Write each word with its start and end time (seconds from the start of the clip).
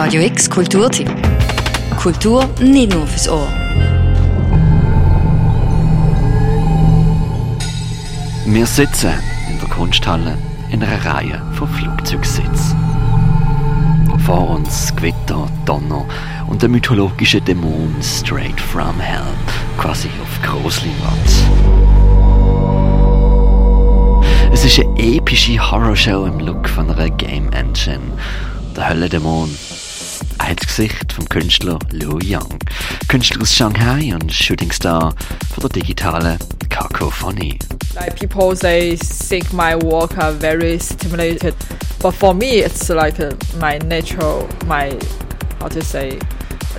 Radio 0.00 0.22
X 0.22 0.48
Kulturtipp. 0.48 1.10
Kultur 1.96 2.48
nicht 2.60 2.94
nur 2.94 3.04
fürs 3.04 3.28
Ohr. 3.28 3.48
Wir 8.46 8.64
sitzen 8.64 9.10
in 9.50 9.58
der 9.58 9.68
Kunsthalle 9.68 10.38
in 10.70 10.84
einer 10.84 11.04
Reihe 11.04 11.42
von 11.54 11.66
Flugzeugsitzen. 11.66 12.76
Vor 14.24 14.50
uns 14.50 14.94
Gewitter, 14.94 15.48
Donner 15.64 16.06
und 16.46 16.62
der 16.62 16.68
mythologische 16.68 17.40
Dämon 17.40 17.96
straight 18.00 18.60
from 18.60 19.00
hell, 19.00 19.34
quasi 19.78 20.08
auf 20.22 20.42
Grossleinwand. 20.48 21.28
Es 24.52 24.64
ist 24.64 24.78
eine 24.78 25.16
epische 25.16 25.58
Horrorshow 25.58 26.24
im 26.26 26.38
Look 26.38 26.68
von 26.68 26.88
einer 26.88 27.10
Game 27.10 27.50
Engine. 27.50 28.12
Der 28.76 28.90
Höllendämon 28.90 29.50
das 30.38 30.66
Gesicht 30.66 31.12
vom 31.12 31.28
Künstler 31.28 31.78
Liu 31.90 32.18
Yang, 32.18 32.58
Künstler 33.08 33.42
aus 33.42 33.52
Shanghai 33.52 34.14
und 34.14 34.32
Shootingstar 34.32 35.14
von 35.52 35.62
der 35.62 35.70
digitalen 35.70 36.38
Cacophony. 36.68 37.58
Like 37.94 38.18
people 38.18 38.54
they 38.54 38.96
think 38.96 39.52
my 39.52 39.74
work 39.74 40.16
are 40.18 40.32
very 40.32 40.78
stimulated, 40.78 41.54
but 42.00 42.14
for 42.14 42.34
me 42.34 42.60
it's 42.60 42.88
like 42.88 43.18
uh, 43.20 43.34
my 43.60 43.78
natural, 43.78 44.46
my 44.66 44.96
how 45.60 45.68
to 45.68 45.82
say, 45.82 46.18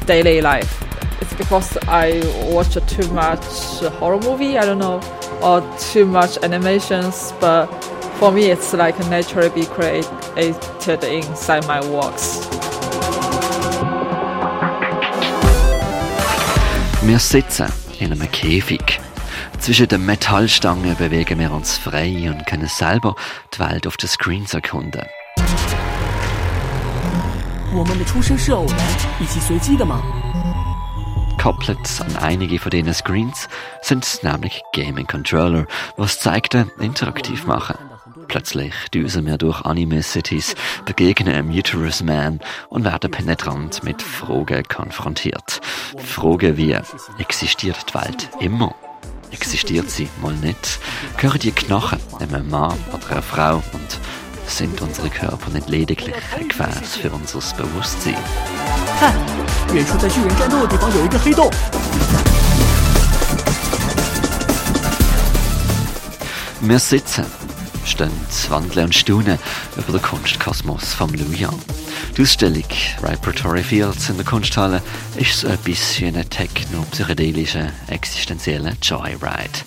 daily 0.05 0.41
life. 0.41 0.84
It's 1.21 1.34
because 1.34 1.77
I 1.88 2.21
watch 2.52 2.76
too 2.88 3.07
much 3.13 3.44
horror 3.99 4.20
movie. 4.20 4.57
I 4.57 4.66
don't 4.66 4.80
know, 4.80 5.02
or 5.41 5.62
too 5.91 6.05
much 6.05 6.38
animations. 6.44 7.34
But 7.40 7.68
for 8.20 8.32
me, 8.32 8.52
it's 8.52 8.73
like 8.73 8.98
naturally 9.10 9.49
be 9.49 9.66
created 9.66 11.04
inside 11.04 11.68
my 11.68 11.82
works. 11.90 12.48
Wir 17.10 17.18
sitzen 17.18 17.65
in 17.98 18.12
einem 18.12 18.32
Käfig. 18.32 19.02
Zwischen 19.57 19.88
den 19.88 20.05
Metallstangen 20.05 20.96
bewegen 20.96 21.40
wir 21.40 21.52
uns 21.52 21.76
frei 21.76 22.29
und 22.29 22.46
können 22.46 22.68
selber 22.68 23.15
die 23.52 23.57
Welt 23.57 23.88
auf 23.88 23.98
den 23.98 24.07
Screens 24.07 24.54
erkunden. 24.54 25.02
Koppelt 31.41 32.02
an 32.02 32.15
einige 32.18 32.60
von 32.60 32.70
diesen 32.70 32.93
Screens 32.93 33.49
sind 33.82 34.20
nämlich 34.21 34.62
Gaming 34.76 35.07
Controller, 35.07 35.65
was 35.98 36.20
zeigt 36.20 36.54
interaktiv 36.54 37.48
machen. 37.48 37.88
Plötzlich 38.30 38.76
düsen 38.94 39.26
wir 39.26 39.40
durch 39.40 39.62
Anime 39.62 40.04
Cities, 40.04 40.54
begegnen 40.85 41.34
einem 41.34 41.49
Uterus 41.49 42.04
Man 42.04 42.40
und 42.70 42.84
werden 42.86 43.10
penetrant 43.10 43.84
mit 43.84 44.04
Fragen 44.04 44.63
konfrontiert. 44.68 45.60
Fragen 45.98 46.55
wie, 46.55 46.77
existiert 47.18 47.88
die 47.90 47.96
Welt 47.96 48.30
immer? 48.40 48.76
Existiert 49.32 49.90
sie 49.90 50.08
mal 50.21 50.36
nicht? 50.36 50.80
Gehören 51.18 51.40
die 51.40 51.52
Knochen 51.52 51.99
einem 52.20 52.48
Mann 52.49 52.77
oder 52.94 53.13
einer 53.13 53.21
Frau 53.24 53.55
und 53.55 53.99
sind 54.46 54.80
unsere 54.80 55.10
Körper 55.10 55.49
nicht 55.49 55.68
lediglich 55.68 56.16
ein 56.38 56.48
Gefäß 56.49 56.98
für 57.02 57.10
unser 57.10 57.40
Bewusstsein? 57.58 58.16
Wir 66.62 66.78
sitzen 66.78 67.38
stehen, 67.90 68.12
wandeln 68.50 68.85
und 68.85 68.95
staunen 68.95 69.40
über 69.75 69.91
den 69.91 70.01
Kunstkosmos 70.01 70.94
vom 70.94 71.13
Liu 71.13 71.31
Yang. 71.31 71.59
Die 72.16 72.22
Ausstellung 72.22 72.63
Repertory 73.01 73.63
Fields 73.63 74.09
in 74.09 74.18
der 74.18 74.25
Kunsthalle 74.25 74.81
ist 75.16 75.41
so 75.41 75.47
ein 75.47 75.57
bisschen 75.59 76.16
eine 76.16 76.25
techno-psychedelische, 76.25 77.72
existenzielle 77.88 78.73
Joyride. 78.81 79.59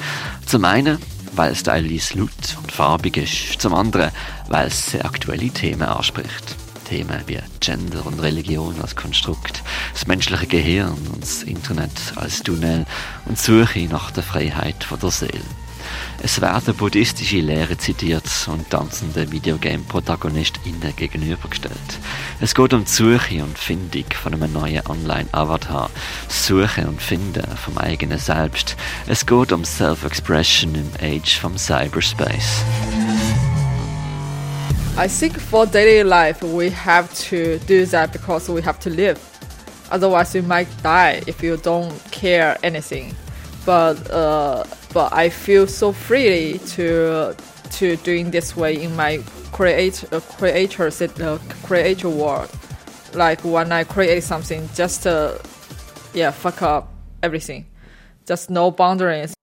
Zum 0.47 0.64
einen, 0.64 0.98
weil 1.35 1.52
es 1.52 1.63
teilweise 1.63 2.19
laut 2.19 2.30
und 2.63 2.73
farbig 2.73 3.17
ist, 3.17 3.61
zum 3.61 3.74
anderen, 3.74 4.11
weil 4.48 4.68
es 4.68 4.91
sehr 4.91 5.05
aktuelle 5.05 5.51
Themen 5.51 5.83
anspricht. 5.83 6.57
Themen 6.89 7.23
wie 7.27 7.39
Gender 7.61 8.05
und 8.05 8.20
Religion 8.20 8.74
als 8.83 8.95
Konstrukt, 8.95 9.63
das 9.92 10.07
menschliche 10.07 10.47
Gehirn 10.47 10.97
und 11.13 11.23
das 11.23 11.42
Internet 11.42 12.13
als 12.17 12.42
Tunnel 12.42 12.86
und 13.24 13.39
die 13.39 13.42
Suche 13.42 13.89
nach 13.89 14.11
der 14.11 14.23
Freiheit 14.23 14.85
von 14.85 15.01
der 15.01 15.11
Seele. 15.11 15.41
Es 16.23 16.41
werden 16.41 16.75
buddhistische 16.75 17.41
Lehren 17.41 17.79
zitiert 17.79 18.25
und 18.47 18.69
tanzende 18.70 19.30
Videogame-ProtagonistInnen 19.30 20.95
gegenübergestellt. 20.97 21.77
Es 22.41 22.55
geht 22.55 22.73
um 22.73 22.85
die 22.85 22.91
Suche 22.91 23.42
und 23.42 23.58
Findung 23.58 24.05
von 24.20 24.35
einem 24.35 24.53
neuen 24.53 24.86
Online-Avatar, 24.86 25.91
Suche 26.29 26.86
und 26.86 27.01
Finden 27.01 27.45
vom 27.57 27.79
eigenen 27.79 28.19
Selbst. 28.19 28.77
Es 29.07 29.27
geht 29.27 29.53
um 29.53 29.64
Self-Expression 29.64 30.75
im 30.75 30.91
Age 31.01 31.39
vom 31.39 31.57
Cyberspace. 31.58 32.64
I 34.98 35.09
think 35.09 35.41
for 35.41 35.67
daily 35.67 36.03
life 36.03 36.42
we 36.42 36.70
have 36.70 37.09
to 37.30 37.59
do 37.67 37.86
that 37.86 38.13
because 38.13 38.53
we 38.53 38.63
have 38.63 38.79
to 38.80 38.91
live. 38.91 39.19
Otherwise, 39.92 40.35
you 40.35 40.42
might 40.42 40.69
die 40.83 41.23
if 41.27 41.42
you 41.42 41.59
don't 41.59 41.92
care 42.11 42.57
anything. 42.63 43.14
But 43.67 44.11
uh, 44.11 44.64
but 44.92 45.13
I 45.13 45.29
feel 45.30 45.67
so 45.67 45.92
freely 45.92 46.58
to 46.75 47.35
to 47.79 47.97
doing 47.97 48.30
this 48.30 48.57
way 48.57 48.75
in 48.75 48.95
my 48.97 49.20
create 49.53 50.05
uh, 50.13 50.20
creator 50.20 50.86
uh, 50.86 51.39
creator 51.64 52.08
world. 52.08 52.51
Like 53.14 53.45
when 53.45 53.73
I 53.73 53.85
create 53.85 54.23
something, 54.23 54.69
just 54.75 55.07
uh, 55.07 55.39
yeah, 56.14 56.30
fuck 56.30 56.63
up 56.63 56.89
everything. 57.23 57.67
Just 58.27 58.51
no 58.51 58.70
boundaries. 58.70 59.35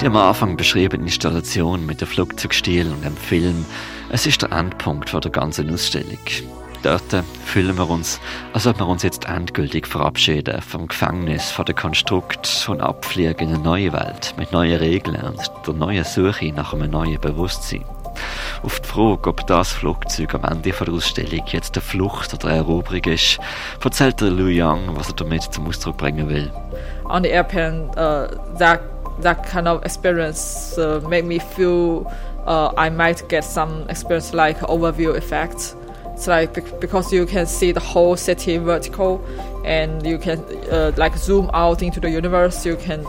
Die 0.00 0.06
am 0.06 0.16
Anfang 0.16 0.56
beschriebene 0.56 1.04
Installation 1.04 1.84
mit 1.84 2.00
dem 2.00 2.08
Flugzeugstil 2.08 2.90
und 2.90 3.04
dem 3.04 3.16
Film, 3.16 3.66
es 4.08 4.26
ist 4.26 4.40
der 4.40 4.50
Endpunkt 4.50 5.12
der 5.12 5.30
ganzen 5.30 5.70
Ausstellung. 5.70 6.18
Dort 6.82 7.24
fühlen 7.44 7.76
wir 7.76 7.88
uns, 7.90 8.20
als 8.52 8.66
ob 8.66 8.78
wir 8.78 8.86
uns 8.86 9.02
jetzt 9.02 9.26
endgültig 9.26 9.86
verabschieden 9.86 10.62
vom 10.62 10.88
Gefängnis, 10.88 11.50
von 11.50 11.64
dem 11.66 11.76
Konstrukt 11.76 12.66
und 12.70 12.80
abfliegen 12.80 13.48
in 13.48 13.54
eine 13.54 13.62
neue 13.62 13.92
Welt 13.92 14.34
mit 14.38 14.52
neuen 14.52 14.78
Regeln 14.78 15.20
und 15.22 15.38
der 15.66 15.74
neuen 15.74 16.04
Suche 16.04 16.52
nach 16.52 16.72
einem 16.72 16.90
neuen 16.90 17.20
Bewusstsein. 17.20 17.84
Auf 18.62 18.80
die 18.80 18.88
Frage, 18.88 19.30
ob 19.30 19.46
das 19.46 19.72
Flugzeug 19.72 20.34
am 20.34 20.44
Ende 20.44 20.72
der 20.72 20.92
Ausstellung 20.92 21.44
jetzt 21.46 21.76
eine 21.76 21.82
Flucht 21.82 22.34
oder 22.34 22.48
eine 22.48 22.56
Eroberung 22.58 23.04
ist, 23.04 23.38
erzählt 23.82 24.20
der 24.20 24.30
Liu 24.30 24.48
Yang, 24.48 24.96
was 24.96 25.08
er 25.08 25.14
damit 25.14 25.42
zum 25.42 25.66
Ausdruck 25.66 25.96
bringen 25.96 26.28
will. 26.28 26.50
on 27.10 27.22
the 27.22 27.32
airplane, 27.32 27.90
uh, 27.96 28.28
that 28.58 28.82
that 29.22 29.44
kind 29.46 29.68
of 29.68 29.84
experience 29.84 30.78
uh, 30.78 31.00
made 31.08 31.24
me 31.24 31.38
feel 31.38 32.06
uh, 32.46 32.72
I 32.76 32.88
might 32.88 33.28
get 33.28 33.44
some 33.44 33.88
experience 33.90 34.32
like 34.32 34.58
overview 34.60 35.16
effect. 35.16 35.74
It's 36.20 36.26
like 36.26 36.80
because 36.80 37.14
you 37.14 37.24
can 37.24 37.46
see 37.46 37.72
the 37.72 37.80
whole 37.80 38.14
city 38.14 38.58
vertical, 38.58 39.24
and 39.64 40.04
you 40.04 40.18
can 40.18 40.44
uh, 40.70 40.92
like 40.98 41.16
zoom 41.16 41.48
out 41.54 41.82
into 41.82 41.98
the 41.98 42.10
universe. 42.10 42.66
You 42.66 42.76
can 42.76 43.06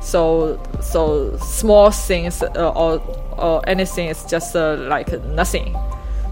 so 0.00 0.58
so 0.80 1.36
small 1.36 1.90
things 1.90 2.42
uh, 2.42 2.72
or 2.74 3.02
or 3.36 3.60
anything 3.68 4.08
is 4.08 4.24
just 4.24 4.56
uh, 4.56 4.76
like 4.88 5.22
nothing. 5.24 5.76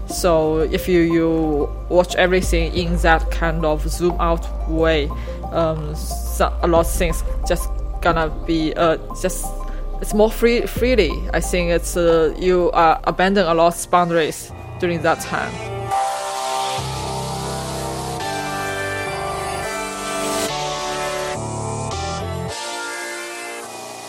So 0.07 0.61
if 0.61 0.87
you, 0.87 1.01
you 1.01 1.69
watch 1.89 2.15
everything 2.15 2.73
in 2.73 2.97
that 3.03 3.29
kind 3.29 3.63
of 3.63 3.87
zoom 3.87 4.19
out 4.19 4.47
way, 4.67 5.11
um, 5.51 5.93
so, 5.93 6.51
a 6.63 6.67
lot 6.67 6.87
of 6.87 6.91
things 6.91 7.23
just 7.47 7.69
gonna 8.01 8.29
be 8.47 8.73
uh, 8.73 8.97
just 9.21 9.45
it's 10.01 10.15
more 10.15 10.31
free 10.31 10.65
freely. 10.65 11.11
I 11.35 11.39
think 11.39 11.69
it's 11.69 11.95
uh, 11.95 12.33
you 12.35 12.71
abandon 12.73 13.45
a 13.45 13.53
lot 13.53 13.75
of 13.75 13.91
boundaries 13.91 14.51
during 14.79 15.03
that 15.03 15.19
time. 15.19 15.74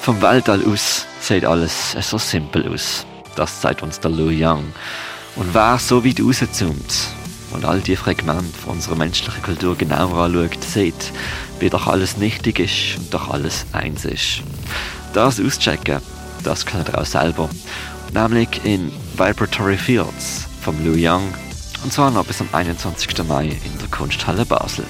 Vom 0.06 0.22
Weltall 0.22 0.64
aus 0.64 1.04
sieht 1.20 1.44
alles 1.44 1.96
so 2.00 2.16
simpel 2.16 2.72
aus. 2.72 3.04
Das 3.34 3.60
zeigt 3.60 3.82
uns 3.82 3.98
der 3.98 4.12
Liu 4.12 4.30
Yang. 4.30 4.62
Und 5.34 5.52
wer 5.52 5.80
so 5.80 6.04
weit 6.04 6.20
rauszoomt 6.20 7.08
und 7.50 7.64
all 7.64 7.80
die 7.80 7.96
Fragmente 7.96 8.56
von 8.56 8.74
unserer 8.74 8.94
menschlichen 8.94 9.42
Kultur 9.42 9.76
genauer 9.76 10.26
anschaut, 10.26 10.62
sieht, 10.62 11.12
wie 11.58 11.70
doch 11.70 11.88
alles 11.88 12.18
nichtig 12.18 12.60
ist 12.60 12.98
und 12.98 13.12
doch 13.12 13.30
alles 13.30 13.66
eins 13.72 14.04
ist. 14.04 14.42
Das 15.12 15.40
auschecken, 15.40 16.00
das 16.44 16.64
könnt 16.64 16.88
ihr 16.88 16.98
auch 16.98 17.04
selber. 17.04 17.50
Nämlich 18.14 18.64
in 18.64 18.92
Vibratory 19.16 19.76
Fields 19.76 20.46
vom 20.60 20.76
Liu 20.84 20.94
Yang. 20.94 21.34
Und 21.82 21.92
zwar 21.92 22.12
noch 22.12 22.26
bis 22.26 22.40
am 22.40 22.48
21. 22.52 23.24
Mai 23.26 23.46
in 23.46 23.78
der 23.80 23.88
Kunsthalle 23.90 24.44
Basel. 24.44 24.86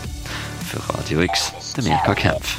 Für 0.70 0.94
Radio 0.94 1.20
X, 1.22 1.54
der 1.74 1.84
Mirka 1.84 2.14
Kempf. 2.14 2.58